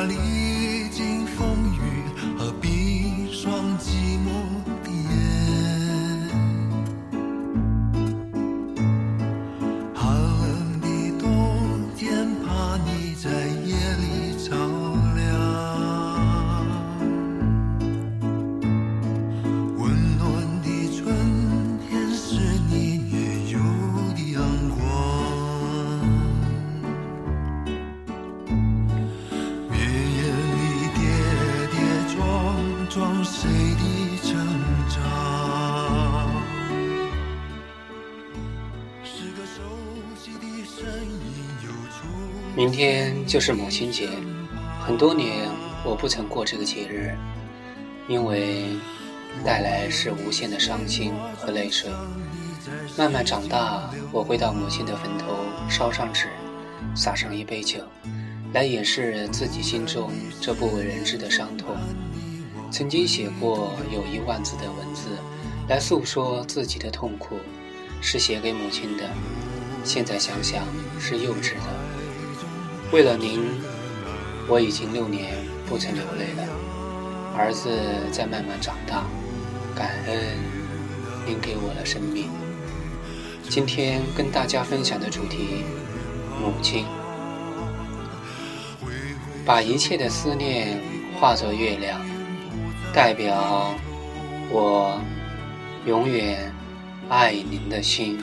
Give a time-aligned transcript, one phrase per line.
[0.00, 0.59] salir.
[42.60, 44.06] 明天就是母亲节，
[44.84, 45.48] 很多年
[45.82, 47.16] 我不曾过这个节日，
[48.06, 48.66] 因为
[49.42, 51.88] 带来是无限的伤心和泪水。
[52.98, 55.38] 慢慢长大，我会到母亲的坟头
[55.70, 56.28] 烧上纸，
[56.94, 57.78] 撒上一杯酒，
[58.52, 61.74] 来掩饰自己心中这不为人知的伤痛。
[62.70, 65.08] 曾经写过有一万字的文字，
[65.66, 67.36] 来诉说自己的痛苦，
[68.02, 69.08] 是写给母亲的。
[69.82, 70.62] 现在想想
[71.00, 71.89] 是幼稚的。
[72.92, 73.40] 为了您，
[74.48, 75.36] 我已经六年
[75.68, 76.42] 不曾流泪了。
[77.36, 77.70] 儿子
[78.10, 79.04] 在慢慢长大，
[79.76, 80.18] 感恩
[81.24, 82.28] 您给我了生命。
[83.48, 85.64] 今天跟大家分享的主题，
[86.40, 86.84] 母亲，
[89.46, 90.82] 把一切的思念
[91.20, 92.00] 化作月亮，
[92.92, 93.72] 代表
[94.50, 95.00] 我
[95.86, 96.52] 永远
[97.08, 98.20] 爱您的心。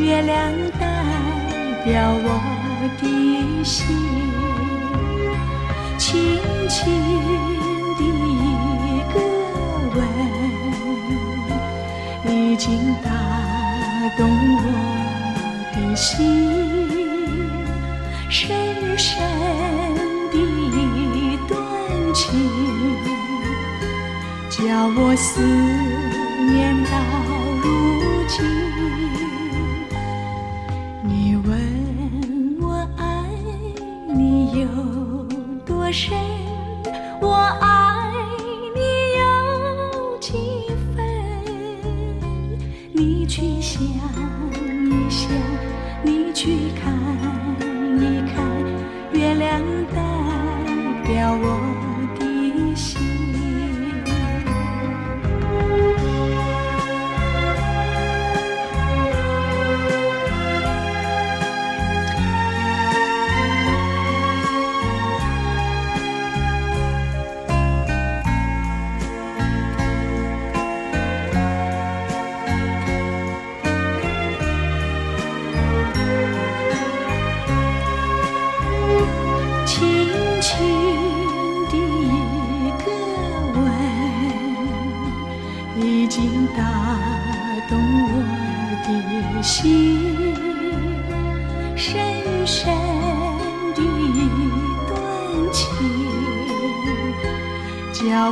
[0.00, 0.86] 月亮代
[1.84, 2.26] 表我
[3.00, 3.84] 的心，
[5.98, 6.38] 轻
[6.68, 6.76] 轻
[7.96, 8.40] 的一
[9.12, 9.16] 个
[9.94, 9.98] 吻。
[12.32, 13.10] 已经打
[14.16, 14.20] 动
[14.56, 14.62] 我
[15.74, 16.16] 的心，
[18.30, 18.48] 深
[18.96, 19.06] 深
[20.30, 21.58] 的一段
[22.14, 22.26] 情，
[24.50, 24.58] 叫
[24.96, 25.40] 我思
[26.46, 26.92] 念到
[27.62, 27.66] 如
[28.28, 28.87] 今。
[35.88, 36.12] 多深，
[37.18, 37.32] 我
[37.62, 38.12] 爱
[38.74, 38.80] 你
[39.16, 40.34] 有几
[40.94, 41.02] 分？
[42.92, 45.30] 你去想一想，
[46.02, 46.92] 你去看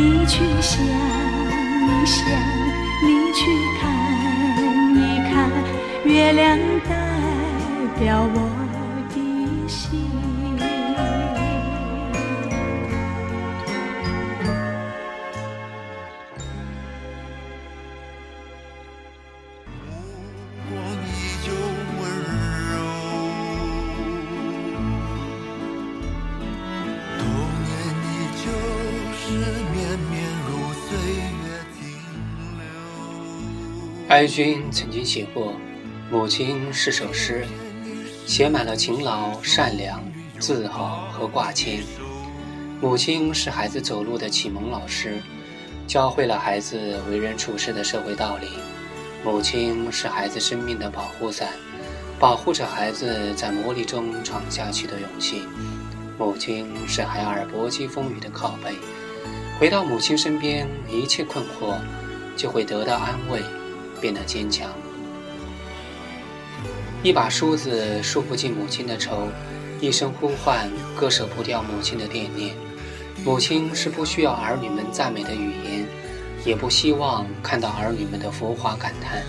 [0.00, 2.24] 你去想一想，
[3.04, 3.40] 你去
[3.78, 3.82] 看
[4.96, 4.98] 一
[5.30, 5.50] 看，
[6.06, 6.58] 月亮
[6.88, 6.90] 代
[7.98, 8.59] 表我。
[34.10, 35.54] 哀君曾经写过
[36.10, 37.46] ：“母亲是首诗，
[38.26, 40.02] 写满了勤劳、善良、
[40.40, 41.84] 自豪和挂牵。
[42.80, 45.22] 母亲是孩子走路的启蒙老师，
[45.86, 48.48] 教会了孩子为人处事的社会道理。
[49.24, 51.50] 母亲是孩子生命的保护伞，
[52.18, 55.44] 保护着孩子在磨砺中闯下去的勇气。
[56.18, 58.74] 母亲是孩儿搏击风雨的靠背，
[59.60, 61.76] 回到母亲身边，一切困惑
[62.34, 63.40] 就会得到安慰。”
[64.00, 64.70] 变得坚强。
[67.02, 69.28] 一把梳子梳不尽母亲的愁，
[69.80, 72.54] 一声呼唤割舍不掉母亲的惦念。
[73.24, 75.86] 母亲是不需要儿女们赞美的语言，
[76.44, 79.22] 也不希望看到儿女们的浮华感叹。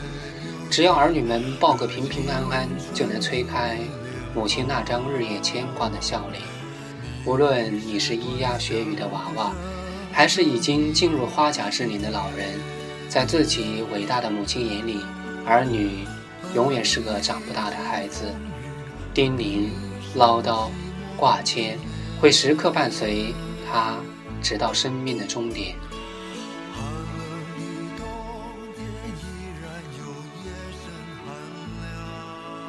[0.69, 3.77] 只要儿女们报个平平安安，就能催开
[4.33, 6.41] 母亲那张日夜牵挂的笑脸。
[7.25, 9.53] 无论你是咿呀学语的娃娃，
[10.11, 12.59] 还是已经进入花甲之年的老人。
[13.11, 15.01] 在自己伟大的母亲眼里，
[15.45, 16.07] 儿女
[16.55, 18.23] 永远是个长不大的孩子。
[19.13, 19.67] 叮咛、
[20.15, 20.69] 唠叨、
[21.17, 21.77] 挂牵，
[22.21, 23.33] 会时刻伴随
[23.69, 23.97] 他，
[24.41, 25.75] 直到生命的终点。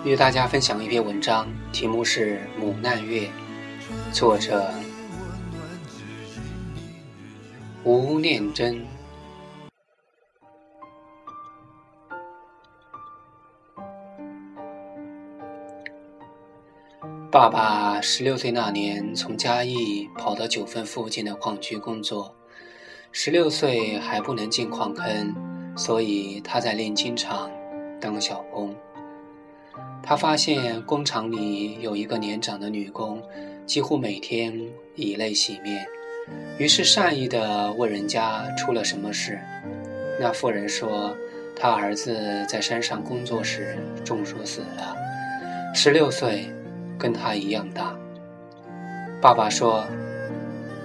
[0.04, 3.30] 与大家分享一篇文章，题目是《母难月》，
[4.12, 4.74] 作者
[7.84, 8.84] 吴念真。
[17.32, 22.37] 爸爸十六岁那年从嘉义跑到九份附近的矿区工作。
[23.11, 25.34] 十六岁还不能进矿坑，
[25.75, 27.50] 所以他在炼金厂
[27.99, 28.76] 当小工。
[30.02, 33.23] 他发现工厂里有一个年长的女工，
[33.64, 34.55] 几乎每天
[34.94, 35.87] 以泪洗面，
[36.58, 39.40] 于是善意地问人家出了什么事。
[40.20, 41.17] 那妇人说，
[41.56, 44.94] 他儿子在山上工作时中暑死了，
[45.75, 46.46] 十六岁。
[47.02, 47.96] 跟他一样大。
[49.20, 49.84] 爸爸说：“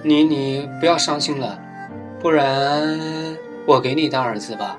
[0.02, 1.56] 你你不要伤心了，
[2.18, 2.98] 不然
[3.68, 4.76] 我给你当儿子吧。”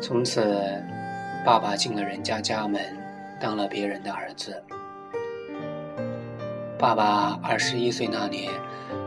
[0.00, 0.80] 从此，
[1.44, 2.80] 爸爸进了人家家门，
[3.40, 4.62] 当了别人的儿子。
[6.78, 8.48] 爸爸二十一岁那年，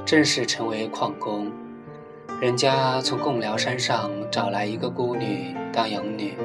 [0.06, 1.50] 正式成为矿工，
[2.42, 6.38] 人家从贡寮山上找来一个孤女当养女，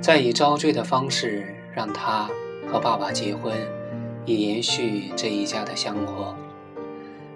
[0.00, 1.44] 再以招赘的方式
[1.74, 2.30] 让她。
[2.72, 3.52] 和爸爸结婚，
[4.24, 6.34] 以延续这一家的香火。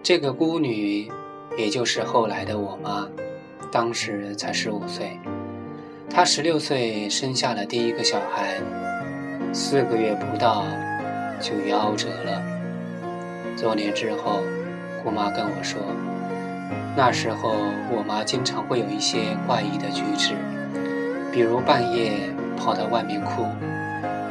[0.03, 1.13] 这个孤女，
[1.59, 3.07] 也就是后来的我妈，
[3.71, 5.21] 当时才十五岁。
[6.09, 8.55] 她十六岁生下了第一个小孩，
[9.53, 10.65] 四个月不到
[11.39, 12.43] 就夭折了。
[13.61, 14.41] 多年之后，
[15.05, 15.79] 姑妈跟我说，
[16.97, 17.53] 那时候
[17.95, 20.33] 我妈经常会有一些怪异的举止，
[21.31, 22.13] 比如半夜
[22.57, 23.45] 跑到外面哭，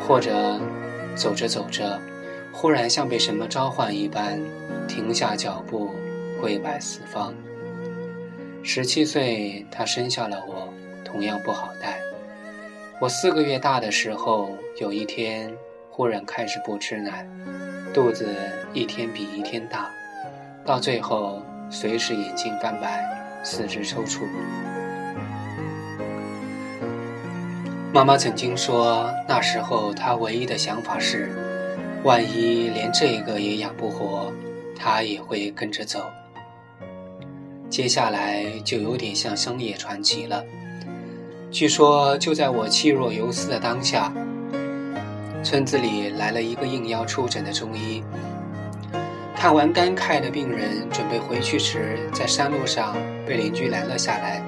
[0.08, 0.60] 或者。
[1.15, 2.00] 走着走着，
[2.51, 4.39] 忽然像被什么召唤一般，
[4.88, 5.91] 停下脚步，
[6.41, 7.34] 跪拜四方。
[8.62, 12.00] 十七岁，他生下了我，同样不好带。
[13.00, 15.55] 我四个月大的时候，有一天
[15.89, 17.27] 忽然开始不吃奶，
[17.93, 18.27] 肚子
[18.74, 19.91] 一天比一天大，
[20.65, 24.22] 到最后随时眼睛翻白，四肢抽搐。
[27.96, 31.32] 妈妈曾经说，那时候她唯一的想法是，
[32.04, 34.34] 万一连这个也养不活，
[34.78, 36.04] 她也会跟着走。
[37.70, 40.44] 接下来就有点像乡野传奇了。
[41.50, 44.12] 据说就在我气若游丝的当下，
[45.42, 48.04] 村子里来了一个应邀出诊的中医，
[49.38, 52.94] 看完肝慨的病人，准备回去时，在山路上
[53.25, 54.44] 被邻居拦了下来，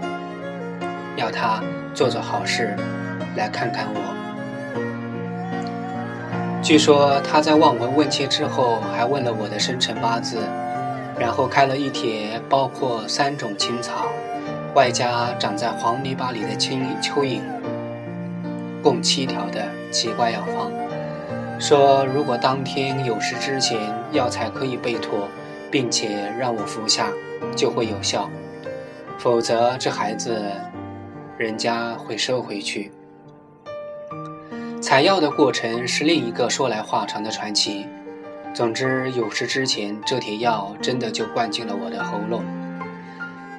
[1.16, 1.64] 要他
[1.94, 2.76] 做做好事。
[3.38, 4.02] 来看看我。
[6.62, 10.40] 据说他在望闻问切之后，还问了我的生辰八字，
[11.18, 14.08] 然后开了一帖包括三种青草，
[14.76, 17.40] 外加长在黄泥巴里的青蚯蚓，
[18.84, 20.70] 共七条的奇怪药方，
[21.58, 23.80] 说如果当天有事之前
[24.12, 25.30] 药材可以备妥，
[25.72, 27.08] 并且让我服下，
[27.56, 28.28] 就会有效；
[29.18, 30.42] 否则这孩子
[31.38, 32.92] 人家会收回去。
[34.88, 37.86] 采药的过程是另一个说来话长的传奇。
[38.54, 42.42] 总之，有事之前，这帖药真的就灌进了我的喉咙。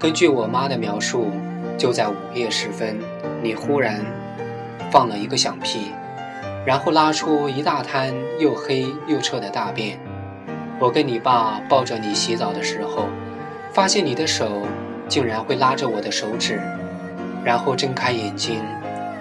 [0.01, 1.31] 根据我妈的描述，
[1.77, 2.99] 就在午夜时分，
[3.43, 4.03] 你忽然
[4.91, 5.93] 放了一个响屁，
[6.65, 10.01] 然后拉出一大滩又黑又臭的大便。
[10.79, 13.07] 我跟你爸抱着你洗澡的时候，
[13.71, 14.63] 发现你的手
[15.09, 16.59] 竟然会拉着我的手指，
[17.45, 18.63] 然后睁开眼睛。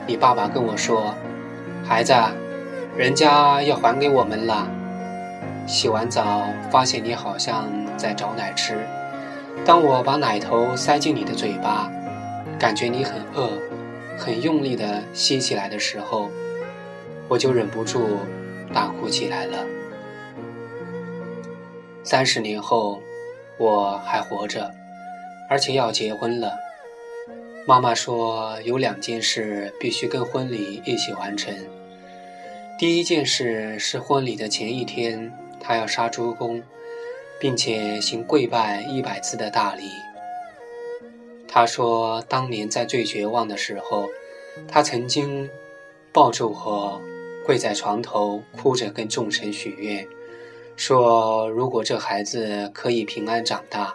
[0.08, 1.14] 你爸爸跟我说
[1.88, 2.14] ：“孩子，
[2.98, 4.68] 人家要还给我们了。”
[5.66, 7.66] 洗完澡发现你好像
[7.96, 8.86] 在找奶吃。
[9.66, 11.90] 当我把奶头塞进你的嘴巴，
[12.60, 13.50] 感觉你很饿，
[14.18, 16.30] 很用力的吸起来的时候，
[17.30, 18.18] 我就忍不住
[18.74, 19.58] 大哭起来了。
[22.04, 23.02] 三十年后，
[23.58, 24.72] 我还活着，
[25.50, 26.67] 而且要结婚了。
[27.68, 31.54] 妈妈说有两件事必须跟婚礼一起完成。
[32.80, 36.64] 第一件事是婚礼的前一天，她要杀猪公，
[37.42, 39.84] 并且行跪拜一百次的大礼。
[41.46, 44.08] 她说，当年在最绝望的时候，
[44.66, 45.50] 她曾经
[46.14, 47.02] 抱着我
[47.46, 50.08] 跪在床头，哭着跟众神许愿。
[50.78, 53.94] 说：“如果这孩子可以平安长大，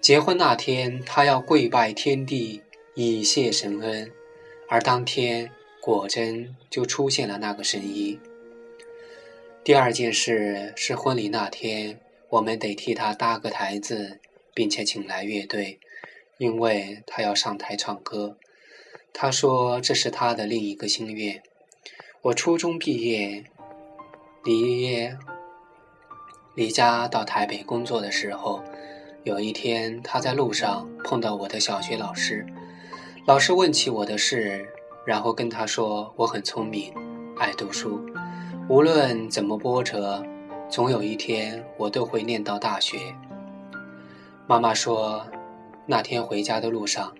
[0.00, 2.62] 结婚那天他要跪拜天地
[2.94, 4.10] 以谢神恩。”
[4.68, 8.20] 而当天果真就出现了那个神医。
[9.64, 14.20] 第二件事是婚礼那天，我们得替他搭个台子，
[14.54, 15.80] 并且请来乐队，
[16.38, 18.36] 因为他要上台唱歌。
[19.12, 21.42] 他说这是他的另一个心愿。
[22.22, 23.44] 我初中毕业，
[24.44, 25.10] 离。
[26.56, 28.62] 离家到台北工作的时候，
[29.24, 32.44] 有一天他在路上碰到我的小学老师，
[33.26, 34.66] 老师问起我的事，
[35.04, 36.92] 然后跟他说我很聪明，
[37.36, 38.00] 爱读书，
[38.66, 40.24] 无论怎么波折，
[40.70, 42.96] 总有一天我都会念到大学。
[44.46, 45.24] 妈妈说，
[45.84, 47.12] 那天回家的路上，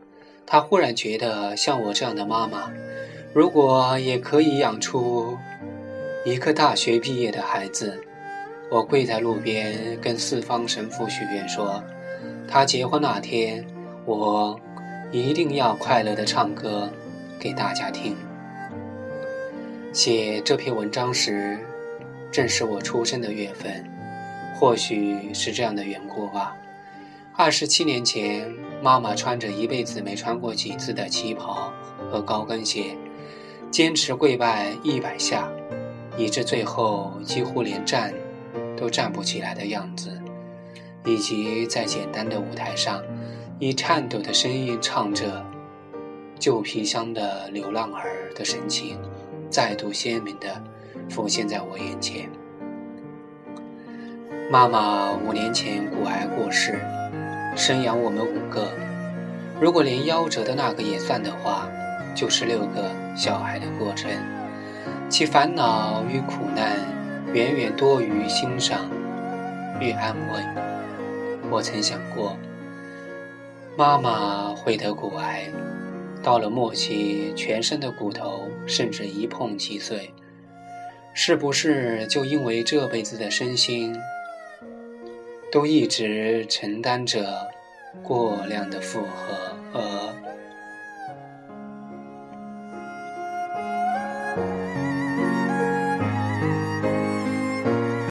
[0.47, 2.73] 她忽然觉得像我这样的妈妈，
[3.35, 5.37] 如果也可以养出
[6.25, 8.03] 一个大学毕业的孩子。
[8.71, 11.83] 我跪在路边，跟四方神父许愿说
[12.47, 13.67] ：“他结婚那天，
[14.07, 14.59] 我
[15.11, 16.91] 一定要快乐的唱歌
[17.39, 18.17] 给大家听。”
[19.93, 21.59] 写这篇文章时，
[22.31, 23.85] 正是我出生的月份，
[24.55, 26.57] 或许是这样的缘故吧。
[27.37, 28.53] 二十七年前，
[28.83, 31.73] 妈妈穿着一辈子没穿过几次的旗袍
[32.11, 32.97] 和高跟鞋，
[33.71, 35.49] 坚持跪拜一百下，
[36.17, 38.13] 以致最后几乎连站。
[38.77, 40.11] 都站不起来的样子，
[41.05, 43.03] 以及在简单的舞台上，
[43.63, 45.27] 以颤抖的声音唱着
[46.39, 48.99] 《旧皮箱的流浪儿》的神情，
[49.51, 50.49] 再度鲜明地
[51.11, 52.31] 浮现在我眼前。
[54.51, 56.81] 妈妈五年前骨癌过世，
[57.55, 58.73] 生养我们五个，
[59.61, 61.69] 如果连夭折的那个也算的话，
[62.15, 64.11] 就是六个小孩的过程，
[65.11, 66.79] 其烦恼与苦难。
[67.33, 68.91] 远远多于欣赏
[69.81, 71.49] 与安慰。
[71.49, 72.37] 我曾想过，
[73.81, 75.51] 妈妈会得骨癌，
[76.23, 80.13] 到了末期，全身的骨头甚至一碰即碎，
[81.15, 83.97] 是不是就因为这辈子的身心
[85.51, 87.49] 都一直承担着
[88.03, 90.30] 过量的负荷而？